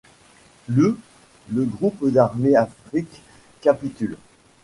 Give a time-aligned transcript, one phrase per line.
[0.67, 0.97] Le
[1.51, 3.21] le groupe d'armées Afrique
[3.61, 4.17] capitule.